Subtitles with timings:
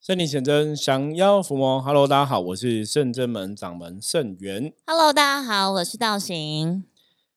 [0.00, 1.78] 圣灵显真，降妖伏魔。
[1.82, 4.72] Hello，大家好，我是圣真门掌门圣元。
[4.86, 6.84] Hello，大家好，我是道行。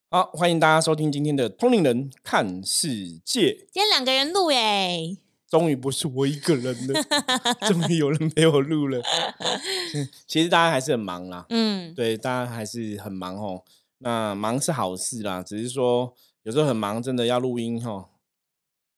[0.10, 3.54] 好，欢迎大家收听今天的通灵人看世界。
[3.70, 5.18] 今天两个人录耶，
[5.50, 7.04] 终于不是我一个人了，
[7.68, 9.02] 终于有人陪我录了。
[10.26, 13.66] 其实大家还是很忙啦，嗯，对，大家还是很忙哦。
[13.98, 18.12] 那忙是好事啦，只是说有时候很忙，真的要录音哦，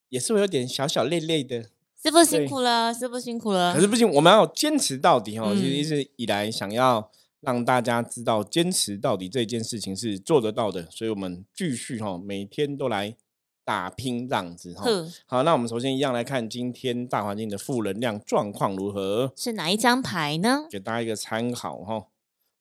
[0.10, 1.72] 也是会有点小小累累的。
[2.06, 3.74] 师傅辛苦了，师傅辛苦了。
[3.74, 5.48] 可是不行，我们要坚持到底哦。
[5.50, 7.10] 嗯其实一直以来想要
[7.42, 13.16] 让大家知道，坚持到底这件事情是做得到的，所以我们继续哈，每天都来
[13.64, 14.84] 打拼这样子哈。
[14.84, 20.68] 呵，好，那我们首先一样来看今天大环境的负能量状况如何，是哪一张牌呢？
[20.70, 22.06] 给大家一个参考哈。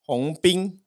[0.03, 0.79] 红兵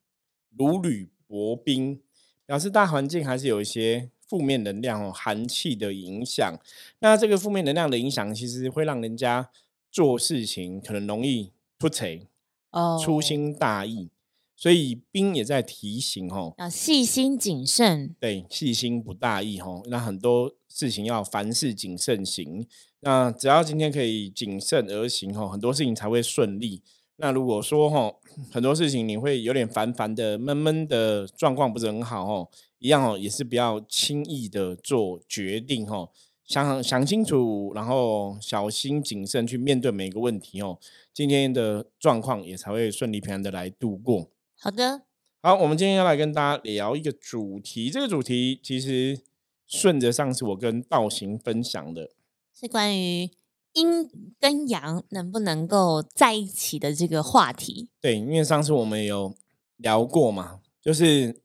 [0.57, 2.01] 如履薄冰，
[2.45, 6.59] 表示大环境还是有一些负面能量哦，寒气的影响。
[6.99, 9.49] 那这个负面能量的影响，其实会让人家
[9.91, 12.27] 做事情可能容易出贼、
[12.71, 14.11] 哦，粗心大意，
[14.55, 18.15] 所以冰也在提醒哦，要细心谨慎。
[18.21, 22.67] 对，细心不大意哦，那很多事情要凡事谨慎行。
[23.01, 26.83] 那只要今天可以谨慎而行哦，很多事情才会顺利。
[27.21, 28.21] 那如果说吼，
[28.51, 36.11] 很多事情你会有点烦烦的、闷闷的状况不是很好吼，一样哦，也是不要轻易的做决定哦，
[36.45, 40.79] 想想清楚，然后小心谨慎去面对每个问题哦。
[41.13, 44.31] 今天的状况也才会顺利平安的来度过。
[44.57, 45.03] 好的，
[45.43, 49.21] 好，我们今天要来跟大家聊一个主题，这个主题其实
[49.67, 52.11] 顺着上次我跟道行分享的，
[52.55, 53.31] 是关于
[53.75, 54.09] 阴
[54.41, 57.91] 跟阳能不能够在一起的这个话题。
[58.01, 59.35] 对，因为上次我们有
[59.77, 61.41] 聊过嘛，就是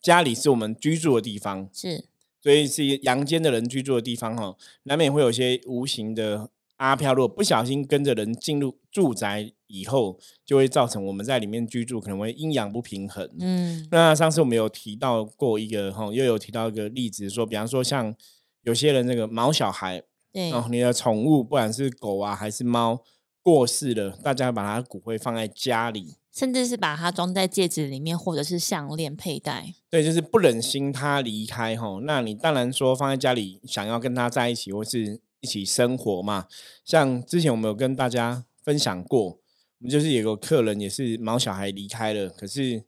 [0.00, 2.04] 家里是我们居住的地方，是，
[2.40, 13.28] 所以是阳间的人居住的地方哈，难免会有一些无形的阿飘，如果不小心跟着人进入住宅以后，就会造成我们在里面居住可能会阴阳不平衡。
[13.40, 18.14] 嗯，那上次我们有提到过一个哈，又有提到一个例子，说比方说像
[18.62, 23.02] 有些人那个毛小孩对，哦，你的宠物不管是狗啊还是猫
[23.42, 29.74] 过世了，大家把它骨灰放在家里，甚至是把它装在戒指里面，或者是项链佩戴。
[29.90, 31.98] 对，就是不忍心它离开哈。
[32.02, 36.46] 那你当然说放在家里，想要跟它在一起或是一起生活嘛。
[36.84, 39.38] 像之前我们有跟大家分享过，我
[39.80, 42.84] 们就是有个客人也是毛小孩离开了，可是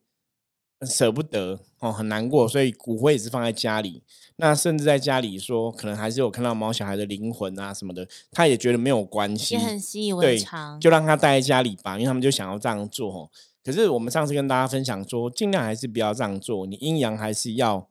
[0.86, 4.02] 舍不得哦，很难过，所以骨灰也是放在家里。
[4.36, 10.80] 那甚至在家里说，可能还是有看到猫小孩的灵魂啊什么的，他也觉得没有关系，也很习以为对常。
[10.80, 13.30] 就让他待在家里吧，因为他们就想要这样做哦。
[13.62, 17.86] 可是我们上次跟大家分享说，尽量还是不要这样做，你阴阳还是要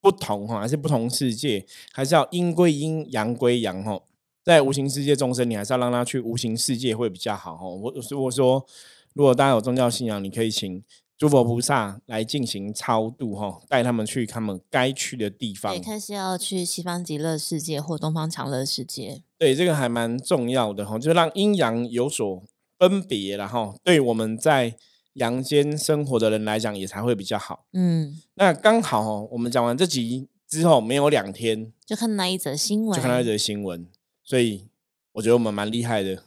[0.00, 4.00] 不同哈，还是不同世界，还是要阴归阴，阳归阳哈。
[4.42, 7.68] 在无形世界众生，你还是要让他去无形世界会比较好哈。
[7.68, 8.66] 我如果说，
[9.14, 10.82] 如果大家有宗教信仰，你可以请
[11.18, 15.80] 诸佛菩萨来进行超度哈，带他们去他们该去的地方对，。
[15.80, 19.22] 看是要去西方极乐世界或东方长乐世界。
[19.38, 22.42] 对，这个还蛮重要的哈，就让阴阳有所
[22.78, 24.76] 分别然后对我们在
[25.14, 27.64] 阳间生活的人来讲也才会比较好。
[27.72, 33.86] 嗯，那刚好哦，我们讲完这集之后，没有两天就看那一则新闻，就看那一则新闻，
[34.22, 34.68] 所以
[35.12, 36.22] 我觉得我们蛮厉害的，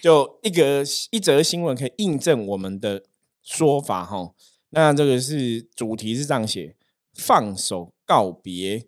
[0.00, 3.02] 就一个一则新闻可以印证我们的
[3.44, 4.34] 说法哈。
[4.70, 6.74] 那这个是主题是这样写：
[7.12, 8.86] 放手告别，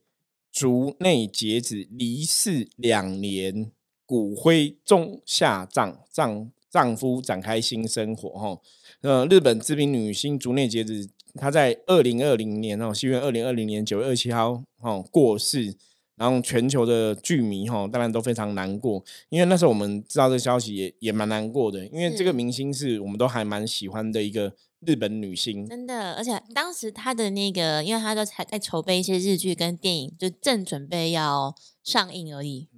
[0.51, 3.71] 族内截止，离世两年，
[4.05, 8.61] 骨灰中下葬，丈丈夫展开新生活哈。
[9.03, 15.77] 呃，日本知名女星竹内结子，她在二零二零年哦，西元二零二零年九月二十七号哦过世，
[16.17, 31.55] 然后全球的剧迷哈、当然都非常难过，因为那时候我们知道这消息也也蛮难过的，因为这个明星是我们都还蛮喜欢的一个日本女星，真的，而且当时她的那个，因为她都还在筹备一些日剧跟电影，就正准备要
[31.85, 32.69] 上映而已。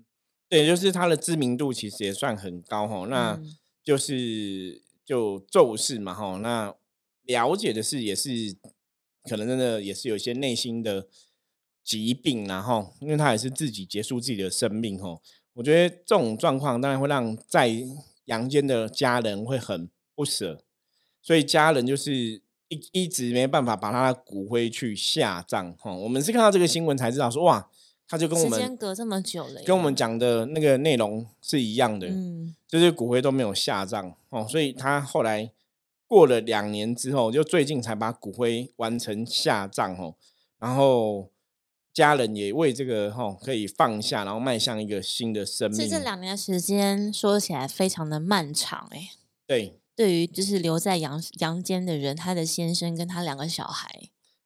[0.48, 3.56] 对，就是她的知名度其实也算很高哈、那嗯。
[3.84, 6.74] 就是就咒事嘛哈，那
[7.24, 8.54] 了解的是也是
[9.24, 11.08] 可能真的也是有一些内心的
[11.88, 15.18] 疾病然后，因为他也是自己结束自己的生命哈。
[15.54, 17.72] 我觉得这种状况当然会让在
[18.26, 20.60] 阳间的家人会很不舍，
[21.22, 25.90] 所以家人就是一一直没办法把他的骨灰去下葬哈。
[25.90, 27.70] 我们是看到这个新闻才知道说哇，
[28.06, 35.50] 他就跟我时们间隔这么久了，跟我们讲的那个内容是一样的，嗯，就是骨灰都没有下葬哦，所以他后来
[36.06, 40.14] 过了两年之后，就最近才把骨灰完成下葬哦，
[40.58, 41.30] 然后
[41.98, 45.80] 家人也为这个哈可以放下，然后迈向一个新的生命。
[45.80, 49.10] 其实这两年的时间说起来非常的漫长哎、
[49.48, 53.88] 对，对于就是留在阳阳间的人，他的先生跟他两个小孩，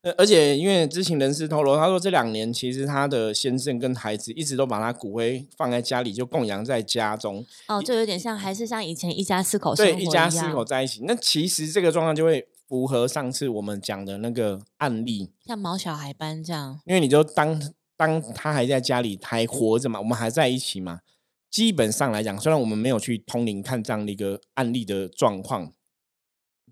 [0.01, 11.03] 呃而且因为知情人士透露，他说这两年其实他的先生跟孩子一直都把他骨灰放在家里，就供养在家中，哦，就有点像还是像以前一家四口对，一家四口在一起。
[11.05, 16.81] 那其实这个状况就会符合上次我们讲的那个案例，像毛小孩般这样。
[16.87, 17.61] 因为你就当
[17.99, 21.01] 当他还在家里还活着嘛，我们还在一起嘛。
[21.51, 25.71] 基本上来讲，虽然我们没有去通灵看这样的一个案例的状况，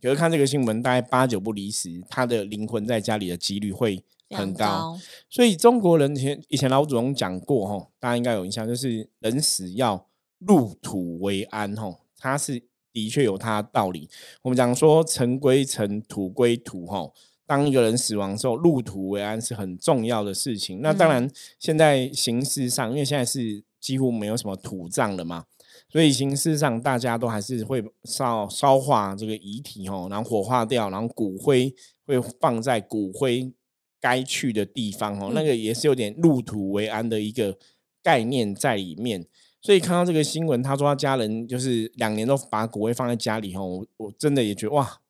[0.01, 4.65] 可是看这个新闻，大概八九不离十，他的灵魂在家里的几率会很高。
[4.65, 10.07] 高，所以中国人以前以前老祖宗讲过吼，大家应该有印象，就是人死要
[10.39, 14.09] 入土为安吼，他是的确有它的道理。
[14.43, 17.15] 我们讲说尘归尘，土归土吼。
[17.47, 20.81] 当一个人死亡之后，入土为安是很重要的事情。
[20.81, 21.29] 那当然，
[21.59, 25.47] 现在形式上，因为现在是几乎没有什么土葬了嘛，
[25.89, 31.75] 所以形式上大家都还是会烧烧化这个遗体吼，然后火化掉，然后骨灰
[32.07, 33.53] 会放在骨灰
[34.01, 37.59] 该去的地方哦，那个也是有点入土为安的一个
[38.01, 39.27] 概念在里面。
[39.63, 45.01] 所以看到这个新闻，他说他家人就是两年都把骨灰放在家里吼，我我真的也觉得哇，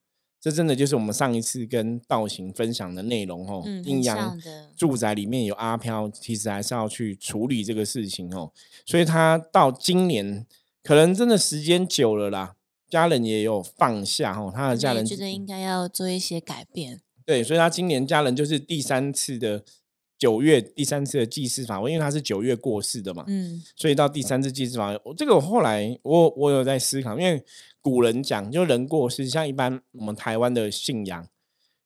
[0.41, 3.63] 这真的就是我们上一次跟道行分享的内容哦。
[3.65, 4.37] 嗯，阴阳。
[4.77, 8.51] 住宅里面有阿飘，其实还是要去处理这个事情哦。
[8.87, 10.47] 所以他到今年
[10.83, 12.57] 可能真的时间久了啦，
[12.89, 17.01] 家人也有放下哦，他的家人觉得应该要做一些改变。
[17.27, 19.63] 对，所以他今年家人就是第三次的
[20.21, 27.43] 九月第三次的祭祀法会，因为他是九月过世的嘛，嗯，所以到第三次祭祀法会，我这个我后来我我有在思考，因为
[27.81, 31.27] 古人讲，就人过世，像一般我们台湾的信仰，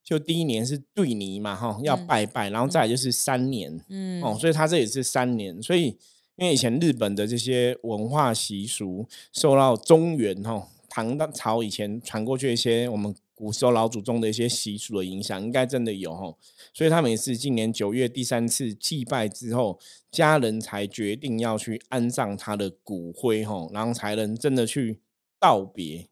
[0.02, 2.06] 就第一年是对泥嘛，哈，要嗯。
[2.08, 5.96] 拜拜，然后再来就是三年，嗯，哦，所以他这也是三年，所以
[6.34, 16.34] 因为以前日本的这些文化习俗受到中原哈唐代朝以前传过去一些我们古时候老祖宗的一些习俗的影响，应该真的有哈，
[16.72, 19.78] 所以他们也是今年九月第三次祭拜之后，
[20.10, 25.00] 家人才决定要去安葬他的骨灰哈，然后才能真的去
[25.40, 26.08] 道别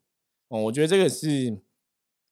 [0.49, 0.63] 哦。
[0.65, 1.59] 我觉得这个是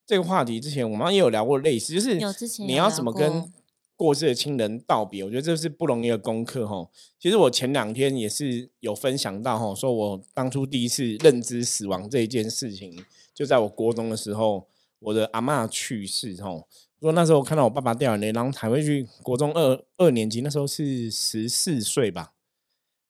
[0.04, 2.18] 这个话题之前我们也有聊过类似，就是
[2.66, 3.52] 你要怎么跟
[3.94, 6.88] 过世的亲人道别，我觉得这是不容易的功课哈。
[7.18, 13.04] 其实我前两天也是有分享到哈，说我当初第一次认知死亡这一件事情，
[13.34, 14.66] 就在我国中的时候，
[15.00, 16.50] 我的阿妈去世哈。
[17.00, 22.32] 说那时候看到我爸爸掉眼泪，然后才会去国中二二年级，那时候是十四岁吧，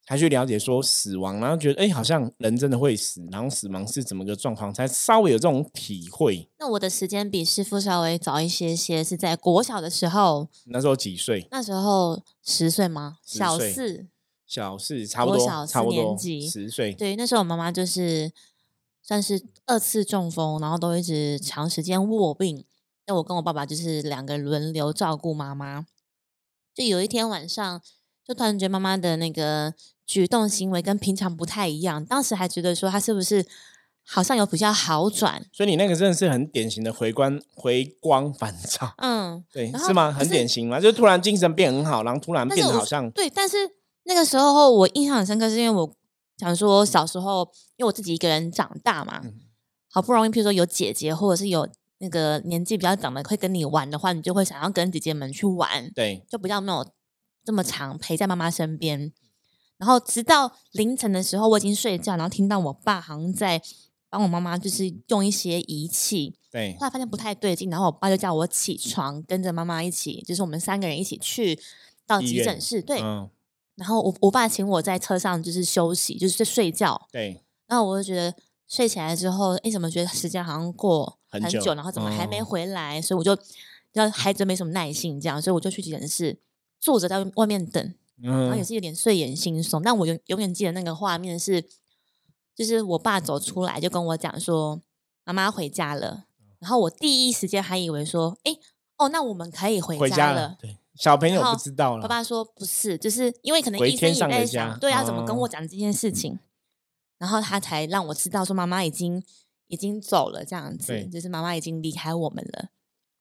[0.07, 6.49] 才去了解说死亡，然后觉得哎、诶好像人真的会死，然后死亡是怎么个状况，才稍微有这种体会。
[6.61, 11.49] 那我的时间比师傅稍微早一些些，是在国小的时候，那时候几岁？
[11.51, 14.07] 那时候十岁吗？10小四。
[14.47, 16.93] 小四差不多，小四差不多年级十岁。
[16.93, 18.33] 对，那时候我妈妈就是
[19.03, 22.65] 算是二次中风，然后都一直长时间卧病。
[23.07, 25.87] 那我跟我爸爸就是两个轮流照顾妈妈。
[26.75, 27.81] 就有一天晚上，
[28.25, 29.75] 就突然觉得妈妈的那个
[30.07, 33.45] 举动行为跟平常不太一样，当时还觉得说她是不是
[34.07, 35.45] 好像有比较好转。
[35.53, 40.13] 所以你那个真的是很典型的回光回光返照， 嗯，对，是吗？
[40.13, 43.57] 很典型嘛，就突然精神变很好，然后突然变得好像对，但是
[44.05, 45.93] 那个时候我印象很深刻，是因为我
[46.41, 47.43] 想说小时候，
[47.77, 49.41] 因为我自己一个人长大嘛，嗯
[49.93, 56.87] 好不容易，譬如说有姐姐或者是有那个年纪比较长的会跟你玩的话，你就会想要跟姐姐们去玩，对，就比较没有
[57.45, 59.13] 这么长陪在妈妈身边。
[59.77, 63.61] 然后直到凌晨的时候，我已经睡觉，然后听到我爸好像在
[64.09, 71.59] 帮我妈妈，就是用一些仪器，对后来发现不太对劲，然后我爸就叫我起床，跟着妈妈一起，就是我们三个人一起去
[72.07, 72.83] 到急诊室。
[72.83, 73.31] 对，嗯，
[73.81, 77.09] 然后我我爸请我在车上就是休息，就是在睡觉。
[77.11, 78.35] 对，然后我就觉得
[78.69, 83.01] 睡起来之后，哎，怎么觉得时间好像过很久然后怎么还没哦回来？
[83.01, 83.35] 所以我就，
[83.95, 86.39] 然后孩子没什么耐性，这样，所以我就去急诊室
[86.79, 89.81] 坐着在外面等，然后也嗯，是有点睡眼惺忪。
[89.83, 91.65] 但我永永远记得那个画面是，
[92.55, 94.83] 就是我爸走出来就跟我讲说，
[95.25, 96.25] 妈妈回家了。
[96.59, 98.55] 然后我第一时间还以为说，哎，
[98.99, 100.57] 哦，那我们可以回回家了了，。
[100.61, 106.39] 对，小朋友不知道了，爸爸说不是，就是因为可能回医生也在想，对啊，怎么跟哦我讲这件事情，
[107.19, 109.23] 然后他才让我知道说妈妈已经
[109.69, 112.69] 已经走了，这样子，就是妈妈已经离开我们了。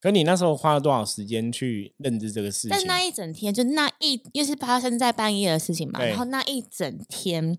[0.01, 2.69] 可你那时候花了多少时间去认知这个事情？
[2.69, 7.57] 但那一整天，就那一，因为是发生在半夜的事情嘛，然后那一整天，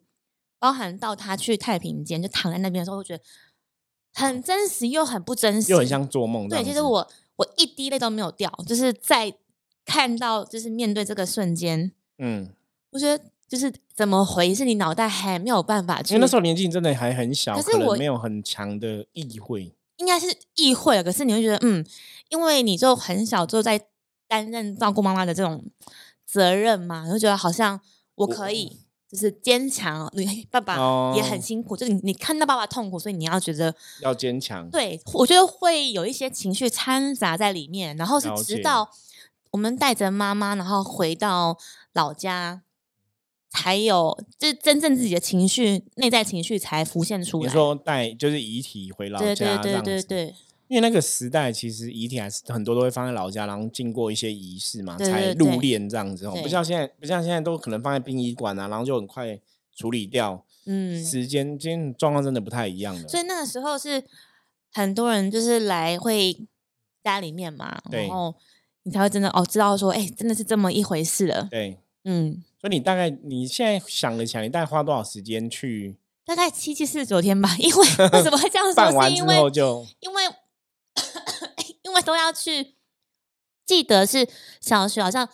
[0.59, 3.23] 包含到他去太平间就躺在那边的时候，我觉得
[4.13, 9.31] 很真实又很不真实，又很像做梦对，其实我我一滴泪都没有掉，就是在
[9.91, 12.49] 看到就是面对这个瞬间，嗯，
[12.91, 19.75] 我觉得就是怎么回是你脑袋还没有办法去，因为那时候年纪真的还很小，可是我没有很强的意会。
[19.97, 21.85] 应该是意会了，可是你会觉得嗯，
[22.29, 23.81] 因为你就很小就在
[24.29, 25.65] 担任照顾妈妈的这种
[26.25, 27.81] 责任嘛，你会觉得好像
[28.15, 28.81] 我可以。
[29.11, 30.77] 就是坚强，你爸爸
[31.17, 31.43] 也很哦。
[31.43, 38.89] 辛苦，就是你你看到爸爸痛苦，所以你要觉得要坚强，对，我觉得会有一些情绪掺杂在里面，然后是直到
[39.51, 41.59] 我们带着妈妈，然后回到
[41.93, 42.63] 老家，
[43.51, 47.53] 才有就是真正自己的情绪、内在情绪才浮现出你来。
[47.53, 50.35] 说带就是遗体回老家对对对对
[50.69, 59.41] 因为那个时代其实遗体还是很多都会放在老家，然后经过一些仪式嘛，才入殓这样子哦，不像现在，不像现在都可能放在殡仪馆啊，然后就很快
[59.75, 60.45] 处理掉。
[60.67, 63.09] 嗯，时间今天状况真的不太一样了。
[63.09, 64.05] 所以那个时候是
[64.71, 66.47] 很多人就是来会
[67.03, 68.37] 家里面嘛，对然后
[68.85, 71.49] 你才会真的哦知道说，哎，真的是这么一回事了。
[71.51, 77.79] 对，嗯，所以你大概你现在想了想，你大概花多少时间去大概七七四十九天吧，因为
[78.13, 78.75] 为什么会这样说？
[78.75, 80.23] 办完之是因为后就因为
[81.83, 82.75] 因为都要去，
[83.67, 84.29] 记得是
[84.61, 85.29] 小学好像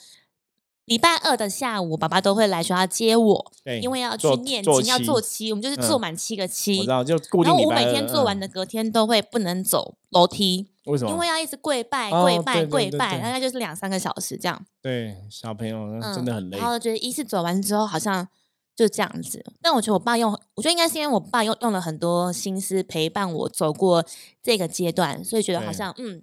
[0.86, 6.86] 礼拜二的下午，爸爸都会来学校接我，对，因为要去念经，要做七，我们就是嗯做满七个我七知。
[6.86, 11.10] 道，就固定然后我每天做完嗯的，隔天都会不能走楼梯，为什么？
[11.10, 14.64] 因为要一直跪拜、哦跪拜、跪拜，大概就是两三个小时这样。
[14.80, 16.66] 对小朋友真的很累然。
[16.66, 18.28] 后觉得一次走完之后，好像
[18.76, 19.44] 就这样子。
[19.60, 24.04] 但我觉得我爸用，我觉得应该是因为我爸用用了很多心思陪伴我走过
[24.40, 26.22] 这个阶段，所以觉得好像嗯，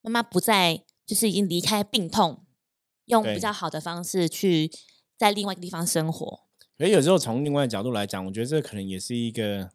[0.00, 2.40] 妈妈不再就是已经离开病痛，
[3.06, 4.70] 用比较好的方式去
[5.16, 6.40] 在另外一个地方生活。
[6.78, 9.70] 所以有时候从另外的角度来讲，我觉得这可能也是一个，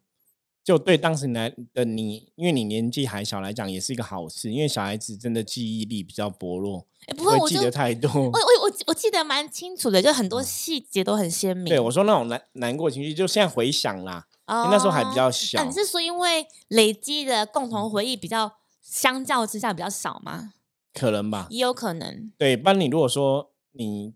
[0.62, 8.08] 就对当时来的你，因为你年纪还小来讲，也是一个好事，因为小孩子真的记忆力比较薄弱，哎，不过我记得太多。
[8.08, 11.66] 我我我我记得蛮清楚的，就很多细节都很鲜明。
[11.66, 20.52] 嗯对我说那种难难过情绪，就现在回想啦，那时候还比较哦小啊，你是说因为累积的共同回忆比较相较之下比较少吗？
[20.92, 21.46] 可能吧。
[21.50, 22.32] 也有可能。
[22.38, 24.14] 对，不然你如果说你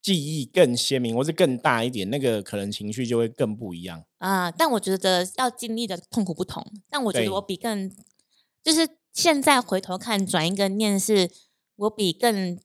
[0.00, 4.04] 记忆更鲜明，或是更大一点，那个可能情绪就会更不一样。
[4.18, 6.64] 啊，但我觉得要经历的痛苦不同。
[6.88, 7.90] 但我觉得我比更，
[8.62, 11.30] 就是现在回头看，转一个念是，
[11.76, 12.58] 我比更，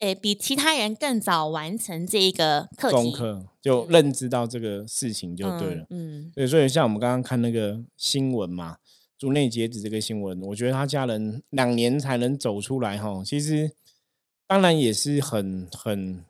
[0.00, 2.96] 诶，比其他人更早完成这一个课题。
[2.96, 5.86] 功课就认知到这个事情就对了。
[5.90, 8.76] 嗯，对，所以像我们刚刚看那个新闻嘛，
[9.24, 13.70] 竹内结子这个新闻，我觉得他家人两年才能走出来哈，其实
[14.46, 16.22] 当然也是很很，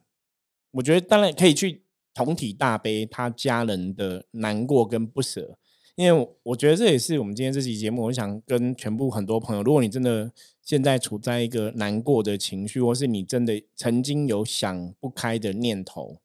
[0.70, 1.82] 我觉得当然可以去
[2.14, 5.58] 同体大悲他家人的难过跟不舍，
[5.96, 10.30] 因为我觉得这也是我们今天这期节目，我想跟全部很多朋友，如果你真的
[10.62, 16.18] 现在处在一个难过的情绪，或是你真的曾经有想不开的念头，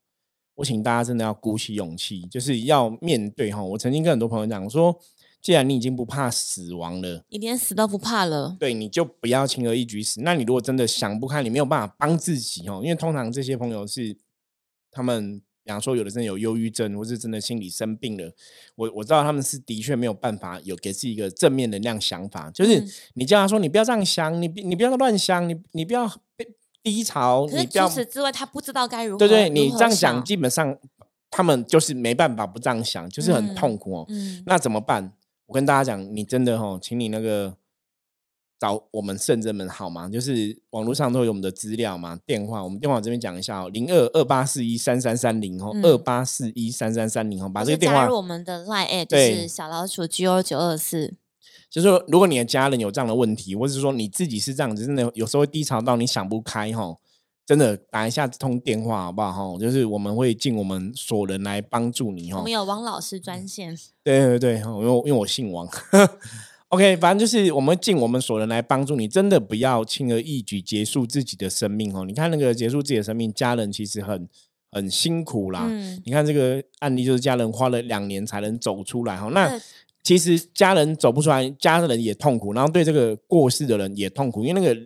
[0.54, 3.60] 我请大家真的要鼓起勇气，就是要面对哈。
[3.60, 4.96] 我曾经跟很多朋友讲说，
[5.42, 8.56] 既然你已经不怕死亡了，你连死都不怕了。
[8.60, 10.20] 对，你就不要轻而易举死。
[10.22, 14.16] 那你如果真的想不开，你没有办法帮自己哦，因为通常这些朋友是
[14.90, 18.32] 他们，比方说有的真的有忧郁症，或是真的心理生病了，
[18.74, 26.06] 我我知道他们是的确没有办法有给自己一个正面能量想法，就是嗯你叫他说你不要这样想，你你不要乱想，你你不要
[26.36, 26.46] 被
[26.82, 29.18] 低潮，可是你不要除此之外，他不知道该如何。
[29.18, 30.76] 对对，你这样讲，想基本上
[31.30, 34.04] 他们就是没办法不这样想，就是很嗯痛苦哦。
[34.08, 35.12] 嗯，那怎么办？
[35.50, 37.56] 我跟大家讲，你真的哦，请你那个
[38.56, 40.08] 找我们圣人们好吗？
[40.08, 51.14] 就是网络上都有我们的资料嘛，电话，我们电话这边讲一下哦，零二二八四一三三三零哦，嗯二八四一三三三零哦，把这个电话加入我们的 Line，就对是小老鼠 G O 九二四。
[51.68, 56.96] 就是说，如果你的家人有这样的问题，或者是说你自己是这样子，真的有时候会低潮到你想不开哈，
[57.50, 59.58] 真的打一下这通电话好不好哈？
[59.58, 62.52] 就是我们会尽我们所能来帮助你哈我们。
[62.52, 63.76] 有王老师专线。
[64.04, 65.68] 对对对，因为我因为我姓王。
[66.70, 72.04] OK，反正就是我们尽我们所能来帮助你，真的不要轻而易举结束自己的生命哦。
[72.04, 74.28] 你看那个结束自己的生命，家人其实很
[74.70, 75.66] 很辛苦啦。
[75.68, 79.26] 嗯，你看这个案例，就是家人花了两年才能走出来哈。
[79.34, 79.60] 那
[80.04, 84.80] 其实家人走不出来，家人也痛苦，然后对这个过世的人也痛苦，因为那个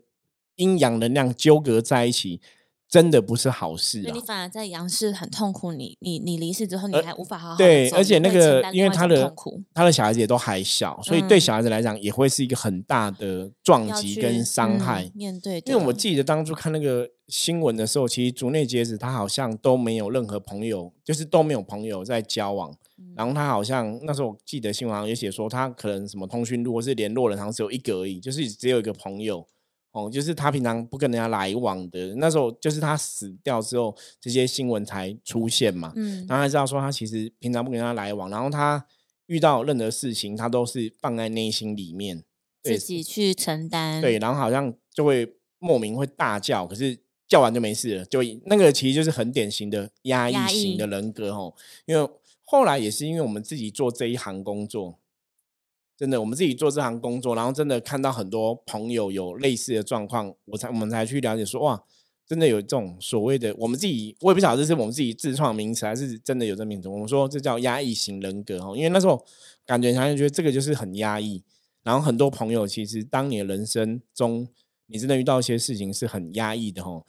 [0.57, 2.41] 阴阳能量纠葛在一起，
[2.89, 4.21] 真的不是好事啊你。
[4.21, 9.33] 反而在阳世很痛苦，你你你离世之后，你呃还无法好好对，而且那个因为他的
[9.73, 15.11] 他的小孩子也都还小，所以对嗯小孩子来讲也会是一个很大的撞击跟伤嗯害。
[15.15, 22.71] 面对的，因为我记得当初看那个新闻的时候，其实竹内结子他好像都没有任何朋友，就是都没有朋友在交往。
[22.71, 29.47] 嗯然后他好像那时候我记得新闻好像也写说，他可能什么通讯录或是联络人好像只有一个而已，就是只有一个朋友
[29.95, 32.17] 哦，就是他平常不跟人家来往的。
[32.17, 35.93] 那时候就是他死掉之后，这些新闻才出现嘛。
[35.95, 38.85] 嗯，然后才知道说他其实平常不跟人家来往，然后他
[39.27, 42.25] 遇到任何事情，他都是放在内心里面，
[42.65, 44.03] 自己去承担。
[44.03, 46.99] 对，然后好像就会莫名会大叫，可是
[47.29, 51.55] 叫完就没事了，就那个其实就是很典型的压抑型的人格哦。
[51.87, 52.11] 因为
[52.43, 54.99] 后来也是因为我们自己做这一行工作，
[55.97, 61.81] 真的我们自己做这行工作，然后真的看到很多朋友有类似的状况，我才我们才去了解说哇，
[62.27, 66.89] 真的有这种所谓的我们自己，我也不晓得这是我们自己自创名词，还是真的有这名词。
[66.89, 69.25] 我们说这叫压抑型人格哈，因为那时候
[69.65, 71.45] 感觉好像觉得这个就是很压抑，
[71.83, 74.49] 然后很多朋友其实当你的人生中，
[74.87, 77.05] 你真的遇到一些事情是很压抑的哦，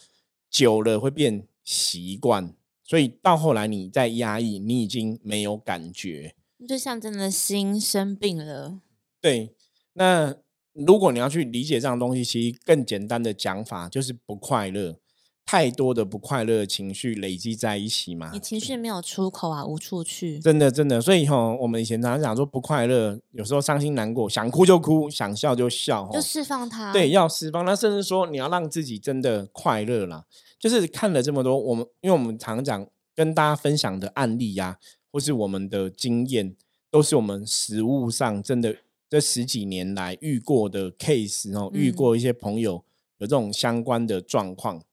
[0.50, 6.36] 久了会变习惯，所以到后来你在压抑，你已经没有感觉。
[6.65, 8.79] 就像真的心生病了，
[9.22, 9.53] 对，
[9.93, 10.36] 那
[10.74, 14.98] 如果你要去理解这样东西，其实更简单的讲法就是不快乐，
[15.45, 18.39] 太多的不快乐的情绪累积在一起嘛你。
[18.39, 20.39] 情绪没有出口啊，无处去。
[20.39, 26.91] 真的，真的，所以哈，我们以前常常讲说不快乐，有时候伤心难过，想哭就哭，想笑就笑，就释放它。
[26.91, 27.63] 对，，要释放。
[27.63, 30.25] 那甚至说你要让自己真的快乐啦，
[30.60, 34.77] 就是看了这么多，我们因为我们常讲跟大家分享的案例呀、
[35.15, 36.53] 或是我们的经验，
[36.91, 38.75] 都是我们实物上真的
[39.10, 42.84] 这十几年来遇过的 case 哦，遇嗯过一些朋友
[43.19, 44.84] 有这种相关的状况，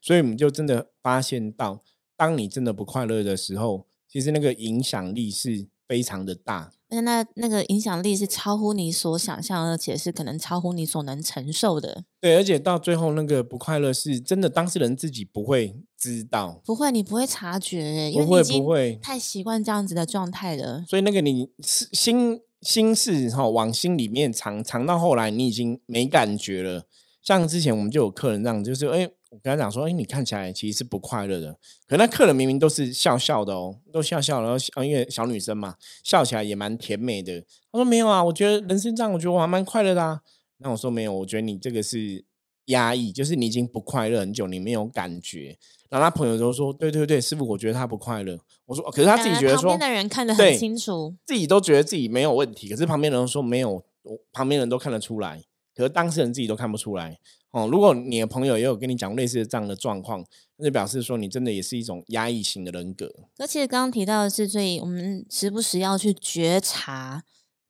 [0.00, 1.82] 所以我们就真的发现到，
[2.16, 6.72] 当你真的不快乐的时候，其实那个影响力是非常的大。
[6.92, 12.04] 而且那那个影响力是超乎你所想象，而且是可能超乎你所能承受的。
[12.20, 20.84] 对，而且到最后那个不快乐是真的，当事人自己不会知道，不会，你不会察觉耶，因不会为你已经不会太习惯这样子的状态了。
[20.86, 26.86] 所以那个你是心心事哈、往心里面藏，藏到后来你已经没感觉了。
[27.22, 31.56] 像之前我们就有客人这样，就是哎、我跟他讲说，哎、你看起来其实是不快乐的，
[31.88, 37.40] 可那客人明明都是笑笑的哦，都笑笑，然后笑因为小女生嘛，笑起来也蛮甜美的。
[37.72, 40.20] 他说没有啊，我觉得人生这样，我觉得我还蛮快乐的啊。
[40.58, 42.22] 那我说没有，我觉得你这个是
[42.66, 45.56] 压抑，就是你已经不快乐很久，你没有感觉。
[45.88, 48.38] 然后他朋友都说，对对对，师傅，我觉得他不快乐。
[48.66, 55.42] 我说，哦可是他自己觉得说，旁边的人看得很清楚，自己都觉得自己没有问题，可是旁边人说没有，我旁边人都看得出来，
[55.74, 57.18] 可是当事人自己都看不出来。
[57.50, 60.24] 哦，如果你的朋友也有跟你讲类似的这样的状况，
[60.56, 63.12] 那就表示说你真的也是一种压抑型的人格。
[63.36, 67.24] 而且刚刚提到的是，所以我们时不时要去觉察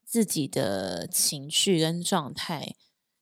[0.05, 2.77] 自己的情绪跟状态。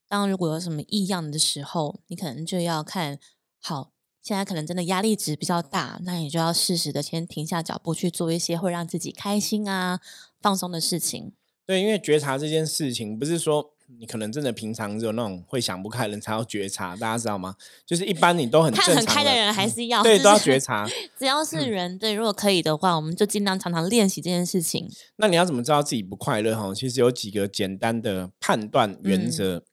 [0.07, 3.19] 当如果有什么异样的时候，你可能就要看
[3.59, 3.93] 好。
[4.21, 9.99] 现在可能真的压力值比较大，那你就要适时的先停下脚步，去做一些会让自己开心啊、
[10.43, 11.33] 放松的事情。
[11.65, 17.55] 对，因为觉察这件事情，不是说你可能真的平常只有那种会想不开的人才要觉察，大家知道吗？
[17.85, 20.89] 就是一般你都很看正常很开的人还是要对都要觉察。
[21.19, 24.89] 只要是人，对，如果可以的话，我们就尽量常常练习这件事情。
[25.17, 26.55] 那你要怎么知道自己不快乐？
[26.55, 29.65] 哈，其实有几个简单的判断原嗯则。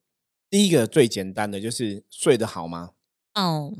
[0.50, 2.92] 第一个最简单的就是睡得好吗？
[3.36, 3.74] 哦，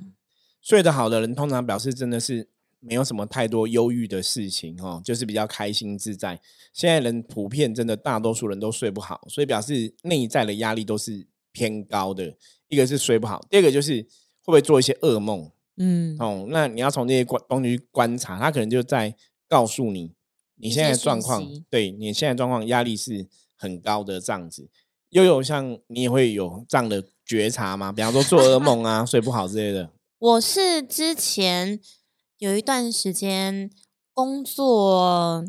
[0.62, 6.40] 睡得好的人，通常表示真的是没有什么太多忧郁的事情哦，就是比较开心自在。
[6.74, 12.36] 现在人普遍真的大多数人都睡不好，所以表示内在的压力都是偏高的。
[12.68, 14.08] 一个是睡不好，第二个就是会
[14.46, 16.46] 不会做一些噩梦嗯，哦。
[16.50, 19.16] 那你要从这些观东西去观察，他可能就在
[19.48, 20.14] 告诉你
[20.56, 24.70] 你一现在些的状况，对你现在的状况压力是很高的这样子。
[25.10, 27.92] 又有像你也会有这样的觉察吗？
[27.92, 29.90] 比方说做噩梦啊、 睡不好之类的。
[30.20, 31.80] 我是之前
[32.38, 33.72] 有一段时间
[34.14, 35.46] 工作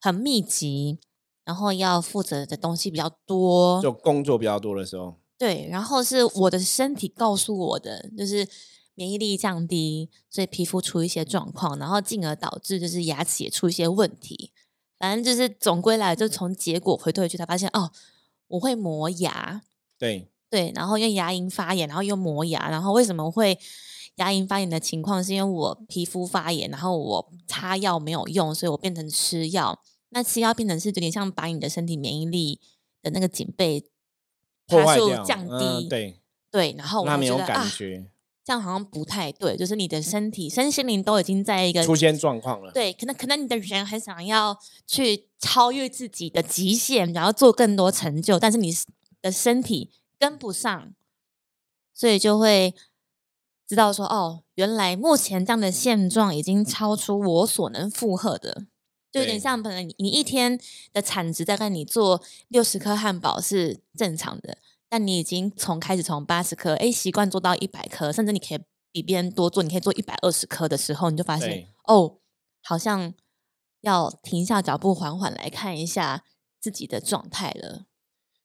[0.00, 0.98] 很密集，
[1.44, 8.48] 然后要负责的东西比较多，就工作比较多的时候，对，然后是我的身体告诉我的，就是
[8.94, 14.52] 免疫力降低，所以皮肤出一些状况，然后进而导致就是牙齿也出一些问题。
[14.98, 17.90] 反正就是总归来，就从结果回退去，才发现哦，
[18.48, 19.62] 我会磨牙，
[19.98, 23.58] 对，对，然后因为牙龈发炎，然后又磨牙，然后为什么会
[24.20, 25.22] 牙龈发炎的情况？
[25.22, 29.82] 是因为我皮肤发炎，然后我擦药没有用，所以我变成吃药。
[30.10, 32.60] 那吃药变成是有点像把你的身体免疫力
[33.00, 33.80] 的那个警备
[34.66, 38.10] 爬数破坏掉，降低，嗯对，对，然后我那没有感觉，
[38.44, 42.72] 这样好像不太对，就是你的身体、身心灵都已经在一个出现状况了。
[42.72, 48.72] 对，可能可能你的人很想要去超越自己的极限，然后做更多成就，但是你
[49.22, 50.92] 的身体跟不上，
[51.94, 52.74] 所以就会
[53.70, 58.66] 知道说，哦，原来目前这样的现状已经超出我所能负荷的，
[59.12, 60.60] 就有点像可能你你一天
[60.92, 68.58] 的产值大概你做六十颗汉堡是正常的，但你已经从开始从八十颗，哎，习惯做到一百颗，甚至你可以
[68.90, 72.16] 比别人多做，你可以做一百二十颗的时候，你就发现哦，
[72.64, 73.14] 好像
[73.82, 76.24] 要停下脚步，缓缓来看一下
[76.58, 77.86] 自己的状态了。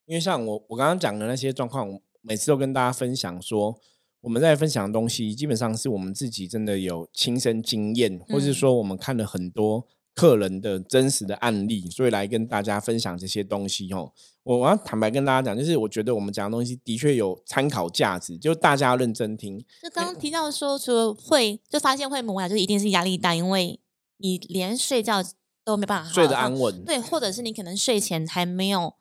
[0.06, 3.80] 因为像我我刚刚讲的那些状况，我每次都跟大家分享说，
[4.26, 9.86] 我们在分享的东西，基本上是我们自己真的有亲身经验，或是嗯说我们看了很多
[10.16, 14.12] 客人的真实的案例，所以来跟大家分享这些东西哦。
[14.42, 19.64] 我我要坦白跟大家讲，就是我觉得我们讲的东西的确有参考价值，就大家要认真听。
[19.84, 23.80] 就刚刚提到说，除了会就发现会磨牙，就是一定是压力大，因为
[24.18, 25.24] 你连睡觉
[25.64, 28.96] 都没办法睡得安稳，对，或者是你可能睡前还没有，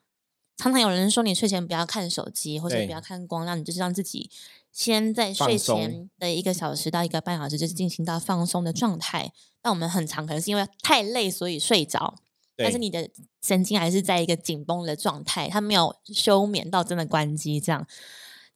[0.59, 4.31] 常常有人说你睡前不要看手机，或者对不要看光亮，你就是让自己
[4.75, 9.33] 先在睡前的一个小时到一个半小时，就是进行到放松的状态。
[9.63, 12.17] 那我们很长可能是因为太累所以睡着，
[12.57, 13.09] 但是你的
[13.41, 17.87] 神经还是在一个紧绷的状态，它没有休眠到真的关机，这样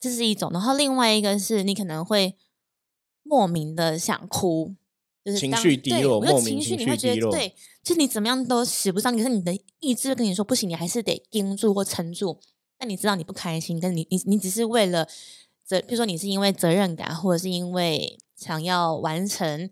[0.01, 0.51] 这是一种。
[0.53, 2.35] 然后另外一个是你可能会
[3.23, 4.75] 莫名的想哭，
[5.25, 7.55] 就是情当对绪低落莫名情情绪你会觉得对，
[7.85, 12.41] 就是你怎么样都使不上，可是你的意志跟你说不行，你还是得盯住或撑住。
[12.77, 15.09] 但你知道你不开心，但你你你只是为了
[15.69, 19.69] 责，比如说你是因为责任感，或者是因为想要完成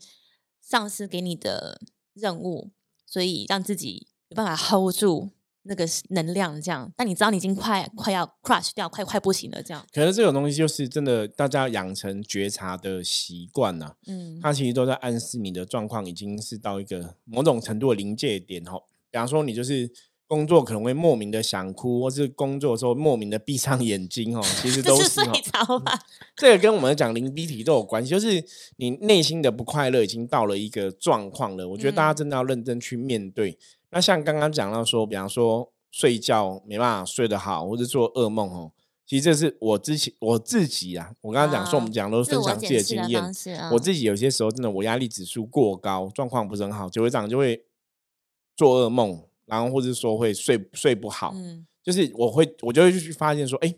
[0.60, 1.80] 上司给你的
[2.12, 2.70] 任务，
[3.06, 5.30] 所以让自己有办法 hold 住
[5.62, 6.92] 那个能量，这样。
[6.96, 9.86] 但你知道你已经快快要 crush 掉，快快不行了，这样。
[9.90, 13.94] 可能这种东西就是真的，大家养成觉察的习惯呐。
[14.06, 18.82] 嗯，它其实都在暗示你的状况已经是到一个某种程度的临界点哦。
[19.10, 19.90] 比方说，你就是
[20.28, 25.32] 工作可能会莫名的想哭，或是工作的时候莫名的闭上眼睛哦， 其实都是哦。
[25.32, 25.98] 着吧？
[26.36, 28.44] 这个跟我们讲灵逼体都有关系，就是
[28.76, 31.68] 你内心的不快乐已经到了一个状况了。
[31.68, 33.56] 我觉得大家嗯真的要认真去面对。
[33.90, 38.72] 那像刚刚讲到说，比方说睡觉没办法睡得好，或者做噩梦哦，
[39.06, 43.22] 其实这是我之前我自己啊，我刚刚讲说我们啊讲都是分享自己的经验，
[43.72, 47.64] 我自己有些时候真的我压力指数过高，状况不是很好，就会这样就会
[48.56, 53.72] 做噩梦，然后或者说会睡睡不好，嗯就是我会我就会去发现说，哎、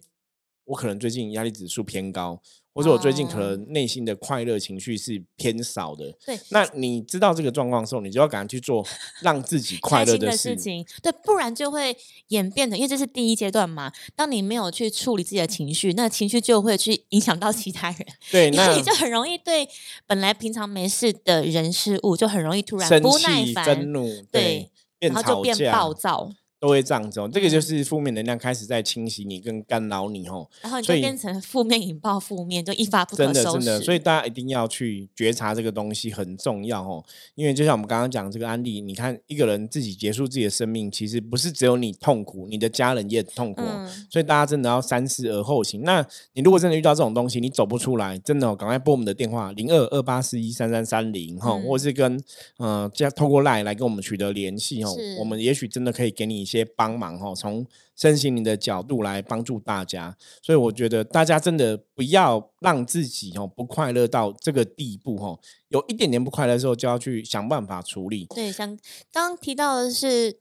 [0.65, 2.41] 我可能最近压力指数偏高，
[2.73, 6.11] 或者我最近可哦能内心的快乐情绪是偏少的。
[6.25, 6.39] 对。
[6.49, 8.83] 那你知道这个状况的时候，你就要赶快去做
[9.21, 10.57] 让自己快乐的事事。
[10.57, 11.95] 情，对，不然就会
[12.29, 13.93] 演变成，因为这是第一阶段嘛。
[14.17, 19.69] 当你没有去处理自己的情绪，那情绪就会去影响到其他人， 对，那你就很容易对
[20.07, 26.31] 本来平常没事的人事物，就很容易突然生不耐气、烦，愤怒，对，变然后就变暴躁，
[26.61, 27.31] 都会这样子哦。
[27.33, 30.49] 这个就嗯是负面能量开始在侵袭你跟干扰你哦。
[30.61, 33.85] 然后你就变成负面引爆负面，就一发不可收真的真的，拾。
[33.85, 37.05] 所以大家一定要去觉察这个东西很重要哦。
[37.37, 43.69] 因为就像我们刚刚讲这个案例，你看一个人自己结束自己的生命，其实不是只有你痛苦，你的家人也很痛苦、哦。
[43.69, 43.78] 嗯，
[44.11, 45.83] 所以大家真的要三思而后行。
[45.83, 52.22] 那你如果真的遇到这种东西，你走不出来，真的、哦、赶快拨我们的电话零二二八四一三三三零哈，嗯或是跟
[52.59, 54.94] 呃加透过 LINE 来跟我们取得联系哦。
[55.18, 60.16] 我们也许真的可以给你一些帮忙哦，从身心灵的角度来帮助大家。
[60.42, 68.27] 所以我觉得大家真的不要让自己哦不快乐到这个地步哦，有一点点不快乐的时候，就要去想办法处理。
[68.35, 68.77] 对，像
[69.12, 70.38] 刚刚提到的是，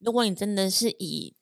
[0.00, 1.34] 如果你真的是以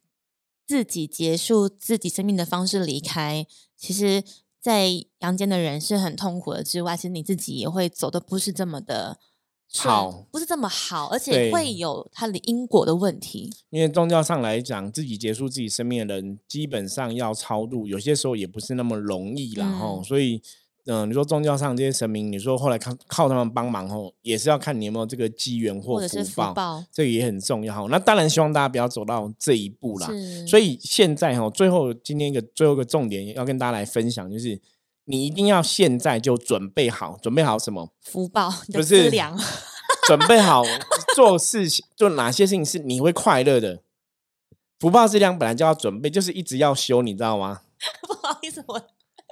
[0.71, 3.45] 自己结束自己生命的方式离开，
[3.77, 4.23] 其实，
[4.61, 9.19] 在阳间的人是很痛苦的之外，其实你自己也会走的不是这么的
[9.75, 13.53] 好不是这么好，而且会有它的因果的问题。
[13.71, 20.41] 因为宗教上来讲，自己结束自己生命的人，基本上要超度，有些时候也不是那么容易啦后、嗯所以，
[20.93, 27.87] 嗯、你说宗教上这些神明，你说后来靠靠他们帮忙哦，也是要看你有没有这个机缘或福报，福报，这个也很重要哈。
[27.89, 30.09] 那当然希望大家不要走到这一步啦。
[30.49, 34.61] 所以以现在哈，最后今天一个最后一个重点要跟大家来分享，就是
[35.05, 37.93] 你一定要现在就准备好，准备好什么？
[38.03, 39.39] 福报你的不是粮，
[40.09, 40.65] 准备好
[41.15, 43.83] 做事情，做哪些事情是你会快乐的。
[44.81, 47.61] 福报质量本来就要准备，就是一直要修，你知道吗？
[48.03, 48.81] 不好意思，我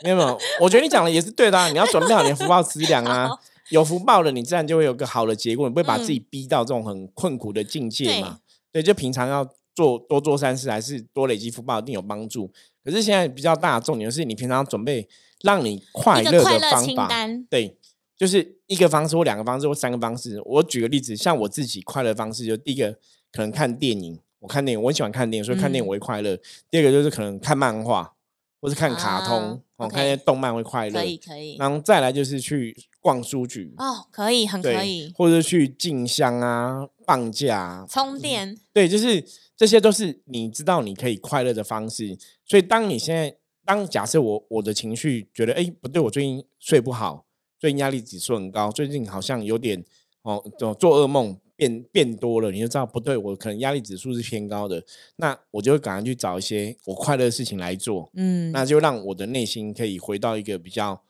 [0.04, 3.28] 没有没有，我觉得你讲的也是对的、啊，你要准备好你的福报资粮啊。
[3.70, 8.38] 有福报了，你自然就会有个好的结果，你不会把自己嗯逼到这种很困苦的境界嘛。
[8.72, 12.50] 对，就平常要做多做善事，还是多累积福报，一定有帮助。
[12.82, 15.06] 可是现在比较大的重点是你平常准备
[15.42, 17.76] 让你快乐的方法，单，对，
[18.16, 20.40] 就是一个方式或两个方式或三个方式。
[20.46, 22.92] 我举个例子，像我自己快乐的方式，就第一个
[23.30, 26.38] 可能看电影，我看电影我很喜欢看电影，所以看电影嗯我会快乐。
[26.70, 28.14] 第二个就是可能看漫画，
[28.60, 31.04] 或是看卡通，啊哦，看一些动漫会快乐可。
[31.04, 39.24] 以可以，然后再来就是去逛书局，哦，可以，很，可以，或者是去进香啊，放假、充电，对，就是
[39.56, 42.18] 这些都是你知道你可以快乐的方式。
[42.44, 47.24] 所以当你现在当假设我我的情绪觉得哎不对，我最近睡不好，
[47.58, 49.84] 最近压力指数很高，最近好像有点
[50.22, 51.38] 哦做做噩梦。
[51.58, 54.84] 变变多了，你就知道不对，我可能压力指数是偏高的，
[55.16, 61.02] 那我就会赶快去找一些我快乐的事情来做，嗯，那就让我的内心可以回到一个比较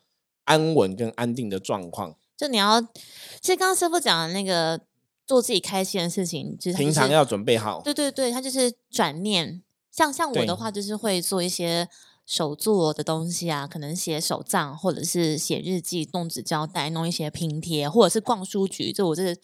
[0.45, 2.15] 安稳跟安定的状况。
[2.35, 4.81] 就你要，其实刚刚师傅讲的那个
[5.27, 7.81] 做自己开心的事情，就是平常要准备好。
[7.83, 11.87] 对对对，他就是转念，像像我的话，就是会做一些
[12.25, 19.37] 手做的东西啊，可能写手账，或者是写日记、弄纸胶带、弄一些拼贴，或者是逛书局，就我这。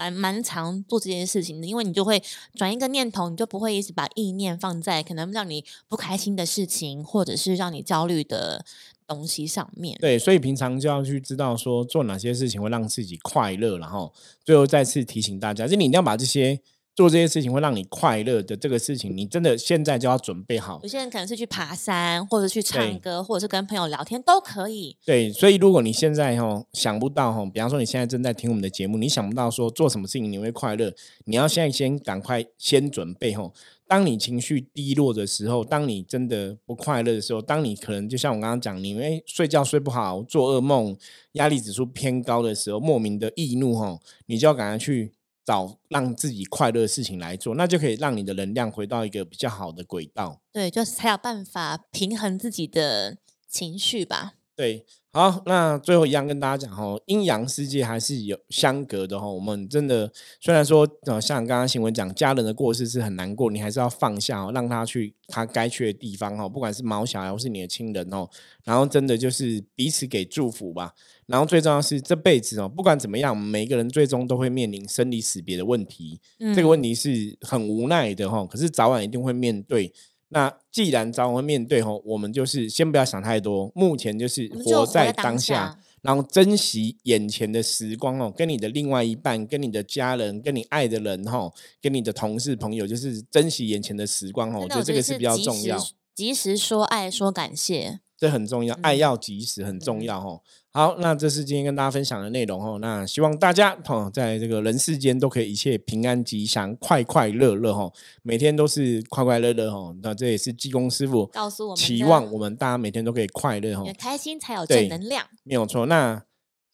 [0.00, 2.22] 蛮蛮常做这件事情的，因为你就会
[2.54, 8.64] 转一个念头，你就不会一直把意念放在可能让你不开心的事情，或者是让你焦虑的
[9.06, 9.98] 东西上面。
[10.00, 14.10] 对，所以平常就要去知道说做哪些事情会让自己快乐，然后
[14.42, 16.58] 最后再次提醒大家，就你一定要把这些。
[17.00, 20.78] 做这些事情会让你快乐的这个事情，你真的现在就要准备好。
[20.82, 24.94] 有些人可能是去爬山，或者去唱歌，或者是跟朋友聊天都可以。
[25.06, 30.92] 对，所以如果你现在哈想不到哈，比方说你现在正在听我们的节目，你想不到说做什么事情你会快乐，
[31.24, 33.50] 你要现在先赶快先准备哈。
[33.88, 40.94] 当你情绪低落的时候，当你真的不快乐的时候，当你可能就像我刚刚讲，你因为睡觉睡不好，做噩梦，
[41.32, 45.14] 压力指数偏高的时候，莫名的易怒吼，你就要赶快去。
[45.50, 50.40] 找让自己快乐的事情来做，那就可以让你的能量回到一个比较好的轨道。
[50.52, 54.34] 对，就是才有办法平衡自己的情绪吧。
[54.56, 59.26] 对，好，那最后一样跟大家讲哦，阴阳世界还是有相隔的哈。
[59.26, 66.46] 我们真的虽然说，呃，像刚刚新闻讲，家人的过世是很难过，你还是要放下哦，让他去他该去的地方哦。
[66.46, 68.28] 不管是毛小孩或是你的亲人哦，
[68.64, 70.94] 然后真的就是彼此给祝福吧。
[71.24, 76.20] 然后最重要是这辈子哦，不管怎么样，每一个人最终都会面临生离死别的问题。
[76.54, 79.90] 这个问题是很无奈的哈，可是早晚一定会面对。
[80.32, 94.60] 那既然早晚会面对吼，我们就是先不要想太多，目前就是活在当下，然后珍惜眼前的时光哦，跟你的另外一半、跟你的家人、跟你爱的人哈，跟你的同事朋友，就是珍惜眼前的时光哦。
[94.62, 95.76] 我觉得这个是比较重要，
[96.14, 100.42] 及时说爱，说感谢，这很重要，爱要及时，很重要哦。
[100.72, 102.78] 好，那这是今天跟大家分享的内容哦。
[102.80, 109.92] 那希望大家哦，在这个人世间都可以一切平安吉祥、快快乐乐哈，每天都是快快乐乐哈。
[110.02, 115.86] 那这也是济公师傅告诉我们，期望我们大家每天都可以快乐哈，开心才有正能量，没有错。
[115.86, 116.22] 那。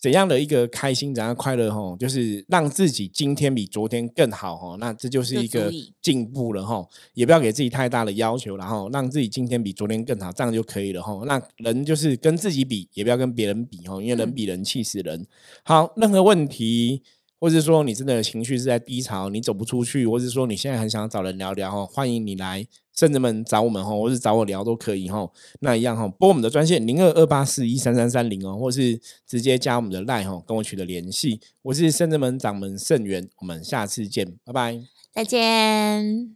[0.06, 5.68] 怎样的一个开心，怎样快乐哈，就是让自己今天比昨天更好哈，那这就是一个
[6.00, 6.86] 进步了哈。
[7.14, 11.20] 也不要给自己太大的要求，然后让自己今天比昨天更好，这样就可以了哈。
[11.26, 15.26] 那人就是跟自己比，也不要跟别人比哈，因为人比人气死人。
[15.64, 17.02] 好，任何问题。
[17.38, 22.66] 或是说你真的情绪是在低潮，你走不出去，或是说你现在很想找人聊聊哈，欢迎你来
[22.96, 25.30] 甚至们找我们哈，或是找我聊都可以哈。
[25.60, 31.40] 那一样哈，拨我们的专线零二二八四一三三三零哦，或是直接加我们的 line 哈，跟我取得联系。
[31.62, 34.80] 我是甚至门掌门盛元，我们下次见，拜拜，
[35.12, 36.35] 再见。